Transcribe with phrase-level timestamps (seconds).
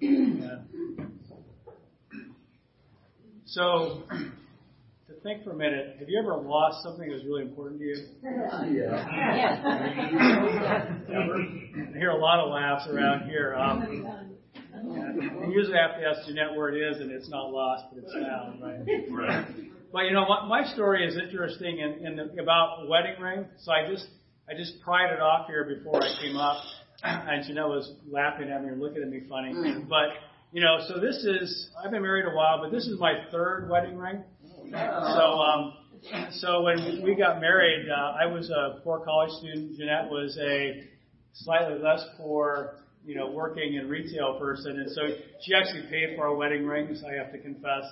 [0.00, 0.56] Yeah.
[3.46, 4.04] So,
[5.08, 7.86] to think for a minute, have you ever lost something that was really important to
[7.86, 7.96] you?
[8.22, 9.04] Yeah.
[11.08, 11.36] Ever?
[11.94, 13.54] I hear a lot of laughs around here.
[13.56, 14.28] Um,
[14.72, 18.04] and usually I have to ask Jeanette where it is, and it's not lost, but
[18.04, 19.10] it's found, right?
[19.10, 19.46] Right.
[19.92, 23.46] But you know, my, my story is interesting in, in the, about wedding ring.
[23.58, 24.06] So I just
[24.48, 26.62] I just pried it off here before I came up,
[27.02, 29.52] and Jeanette was laughing at me and looking at me funny.
[29.88, 30.08] But
[30.52, 33.68] you know, so this is I've been married a while, but this is my third
[33.70, 34.22] wedding ring.
[34.70, 34.78] So
[35.40, 35.74] um,
[36.32, 39.76] so when we got married, uh, I was a poor college student.
[39.76, 40.84] Jeanette was a
[41.34, 42.74] slightly less poor,
[43.06, 45.02] you know, working in retail person, and so
[45.42, 47.02] she actually paid for our wedding rings.
[47.08, 47.84] I have to confess,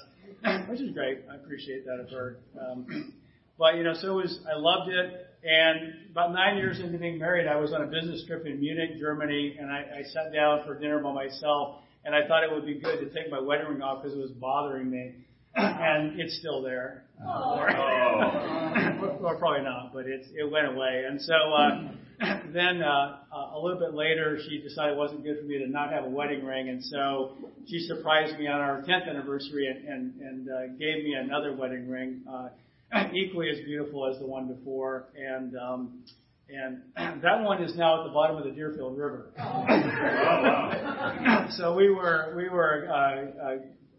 [0.68, 1.20] which is great.
[1.30, 2.38] I appreciate that of her.
[2.60, 3.12] Um,
[3.59, 4.38] but you know, so it was.
[4.52, 5.27] I loved it.
[5.45, 8.98] And about nine years into being married, I was on a business trip in Munich,
[8.98, 11.83] Germany, and I, I sat down for dinner by myself.
[12.05, 14.20] And I thought it would be good to take my wedding ring off because it
[14.20, 15.15] was bothering me.
[15.56, 17.04] And it's still there.
[17.21, 21.04] Uh, or, or probably not, but it's, it went away.
[21.09, 21.88] And so uh,
[22.52, 23.18] then uh,
[23.55, 26.09] a little bit later, she decided it wasn't good for me to not have a
[26.09, 26.68] wedding ring.
[26.68, 31.15] And so she surprised me on our 10th anniversary and, and, and uh, gave me
[31.15, 32.49] another wedding ring, uh,
[33.14, 35.08] equally as beautiful as the one before.
[35.16, 36.04] And um,
[36.48, 36.82] and
[37.22, 39.30] that one is now at the bottom of the Deerfield River.
[41.56, 43.56] so we were we were uh, uh,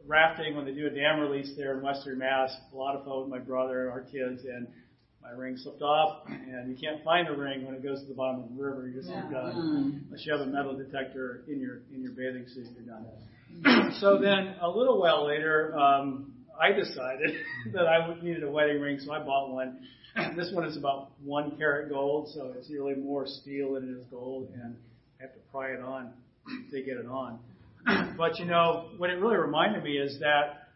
[0.08, 2.56] rafting when they do a dam release there in Western Mass.
[2.74, 4.68] A lot of fun with my brother, and our kids, and
[5.22, 6.28] my ring slipped off.
[6.28, 8.88] And you can't find a ring when it goes to the bottom of the river.
[8.88, 9.30] You're just yeah.
[9.30, 10.06] done.
[10.08, 13.06] Unless you have a metal detector in your in your bathing suit, you're done.
[14.00, 15.78] so then a little while later.
[15.78, 17.32] Um, I decided
[17.74, 19.80] that I needed a wedding ring, so I bought one.
[20.36, 24.06] This one is about one carat gold, so it's really more steel than it is
[24.12, 24.76] gold, and
[25.20, 26.12] I have to pry it on
[26.72, 27.40] to get it on.
[28.18, 30.68] But you know, what it really reminded me is that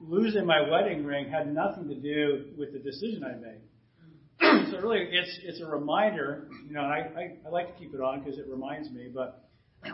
[0.00, 4.70] losing my wedding ring had nothing to do with the decision I made.
[4.70, 6.48] so really, it's it's a reminder.
[6.66, 9.08] You know, I I, I like to keep it on because it reminds me.
[9.12, 9.44] But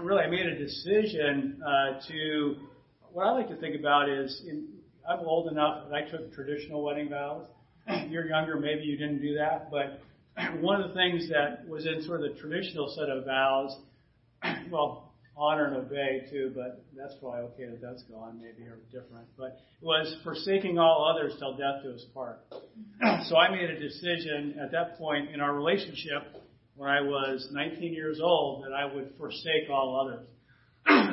[0.02, 2.56] really, I made a decision uh, to.
[3.12, 4.68] What I like to think about is in,
[5.08, 7.46] I'm old enough that I took traditional wedding vows.
[8.08, 10.00] You're younger, maybe you didn't do that, but
[10.60, 13.74] one of the things that was in sort of the traditional set of vows,
[14.70, 19.26] well, honor and obey too, but that's probably okay that that's gone, maybe or different.
[19.38, 22.40] But it was forsaking all others till death do us part.
[23.28, 26.42] so I made a decision at that point in our relationship
[26.76, 30.26] when I was 19 years old that I would forsake all others.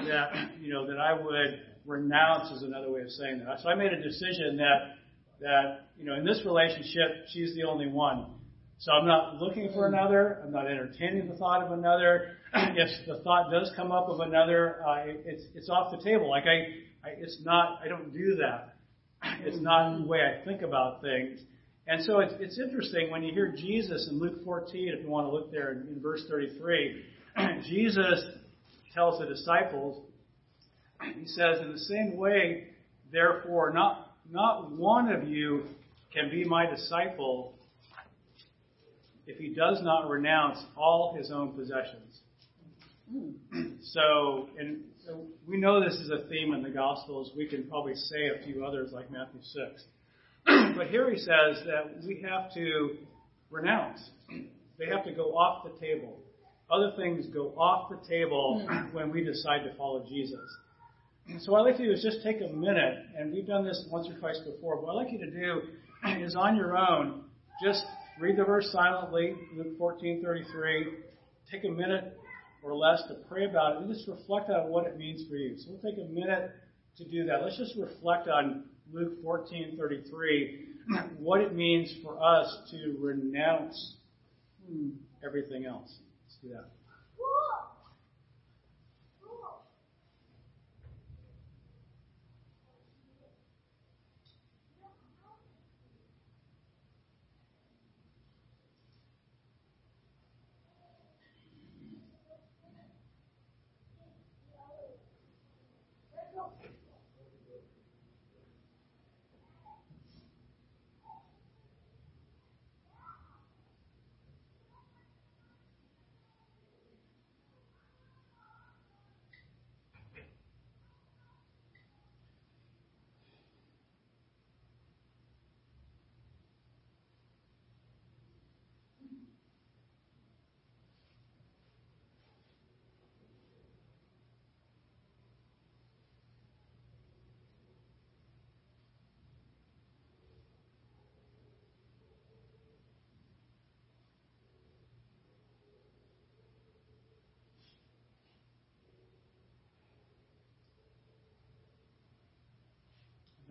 [0.07, 3.61] that you know that I would renounce is another way of saying that.
[3.61, 4.95] So I made a decision that
[5.41, 8.27] that you know in this relationship she's the only one.
[8.77, 10.41] So I'm not looking for another.
[10.43, 12.37] I'm not entertaining the thought of another.
[12.53, 16.29] if the thought does come up of another, uh, it's it's off the table.
[16.29, 17.79] Like I, I, it's not.
[17.83, 18.75] I don't do that.
[19.43, 21.39] It's not the way I think about things.
[21.87, 25.27] And so it's, it's interesting when you hear Jesus in Luke 14, if you want
[25.27, 27.03] to look there in, in verse 33,
[27.67, 28.23] Jesus
[28.93, 30.03] tells the disciples,
[31.15, 32.67] he says, in the same way,
[33.11, 35.63] therefore, not, not one of you
[36.13, 37.53] can be my disciple
[39.27, 42.21] if he does not renounce all his own possessions.
[43.81, 44.81] So, and
[45.47, 47.31] we know this is a theme in the Gospels.
[47.37, 49.83] We can probably say a few others like Matthew 6.
[50.77, 52.97] but here he says that we have to
[53.51, 54.09] renounce.
[54.77, 56.19] They have to go off the table.
[56.69, 58.95] Other things go off the table hmm.
[58.95, 60.39] when we decide to follow Jesus.
[61.39, 63.87] So what I'd like to do is just take a minute, and we've done this
[63.91, 65.61] once or twice before, what I'd like you to do
[66.23, 67.23] is on your own,
[67.63, 67.83] just
[68.19, 71.03] read the verse silently, Luke 14:33.
[71.51, 72.17] Take a minute
[72.63, 75.57] or less to pray about it, and just reflect on what it means for you.
[75.57, 76.51] So we'll take a minute
[76.97, 77.41] to do that.
[77.43, 80.67] Let's just reflect on Luke 14:33,
[81.19, 83.97] what it means for us to renounce
[85.23, 85.99] everything else.
[86.23, 86.69] Let's do that.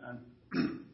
[0.07, 0.19] Um,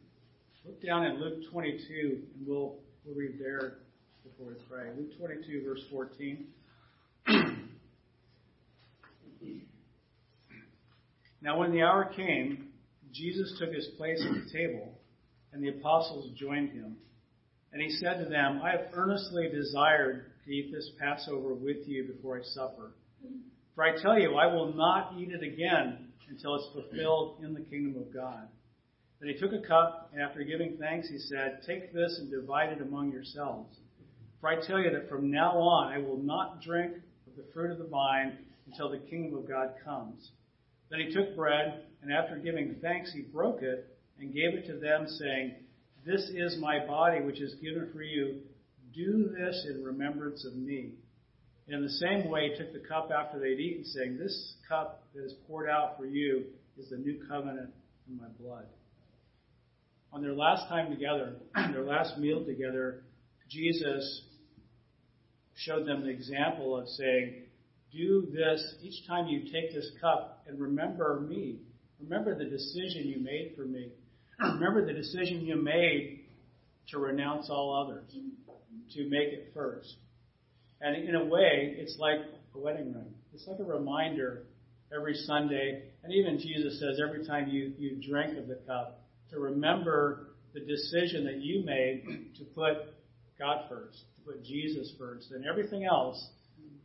[0.65, 3.79] look down at Luke 22, and we'll, we'll read there
[4.23, 4.91] before we pray.
[4.97, 6.45] Luke 22, verse 14.
[11.41, 12.69] now, when the hour came,
[13.11, 14.97] Jesus took his place at the table,
[15.51, 16.95] and the apostles joined him.
[17.73, 22.05] And he said to them, I have earnestly desired to eat this Passover with you
[22.13, 22.93] before I suffer.
[23.75, 27.61] For I tell you, I will not eat it again until it's fulfilled in the
[27.61, 28.47] kingdom of God.
[29.21, 32.69] Then he took a cup, and after giving thanks, he said, Take this and divide
[32.69, 33.77] it among yourselves.
[34.41, 36.95] For I tell you that from now on I will not drink
[37.27, 40.31] of the fruit of the vine until the kingdom of God comes.
[40.89, 44.79] Then he took bread, and after giving thanks, he broke it and gave it to
[44.79, 45.53] them, saying,
[46.03, 48.39] This is my body, which is given for you.
[48.95, 50.93] Do this in remembrance of me.
[51.67, 55.03] And in the same way, he took the cup after they'd eaten, saying, This cup
[55.13, 56.45] that is poured out for you
[56.75, 57.69] is the new covenant
[58.09, 58.65] in my blood.
[60.13, 63.03] On their last time together, their last meal together,
[63.49, 64.23] Jesus
[65.55, 67.43] showed them the example of saying,
[67.91, 71.59] Do this each time you take this cup and remember me.
[72.01, 73.89] Remember the decision you made for me.
[74.39, 76.25] remember the decision you made
[76.89, 78.11] to renounce all others,
[78.93, 79.95] to make it first.
[80.81, 82.17] And in a way, it's like
[82.55, 83.13] a wedding ring.
[83.33, 84.43] It's like a reminder
[84.93, 89.39] every Sunday, and even Jesus says every time you, you drink of the cup, to
[89.39, 92.93] remember the decision that you made to put
[93.39, 96.29] God first, to put Jesus first, and everything else,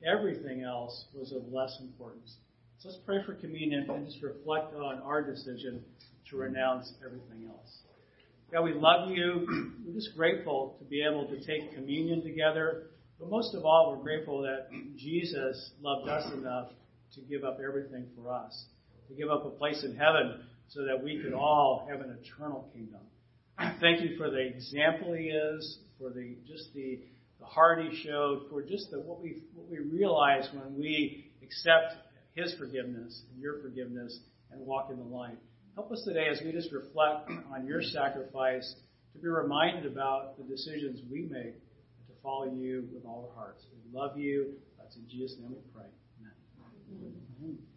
[0.06, 2.36] everything else was of less importance.
[2.78, 5.82] So let's pray for communion and just reflect on our decision
[6.30, 7.78] to renounce everything else.
[8.52, 9.74] God, we love you.
[9.84, 12.90] We're just grateful to be able to take communion together.
[13.18, 16.68] But most of all, we're grateful that Jesus loved us enough
[17.14, 18.66] to give up everything for us,
[19.08, 22.68] to give up a place in heaven so that we could all have an eternal
[22.74, 23.00] kingdom.
[23.80, 27.00] Thank you for the example he is, for the just the,
[27.40, 31.94] the heart he showed, for just the, what we what we realize when we accept
[32.34, 34.18] his forgiveness and your forgiveness
[34.50, 35.38] and walk in the light.
[35.74, 38.74] Help us today as we just reflect on your sacrifice
[39.12, 43.64] to be reminded about the decisions we make to follow you with all our hearts.
[43.72, 44.54] We love you.
[44.78, 45.88] That's in Jesus' name we pray.
[46.20, 47.58] Amen.